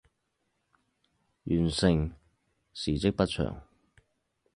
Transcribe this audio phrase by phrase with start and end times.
[0.03, 0.09] 县成
[2.73, 3.61] 事迹不详。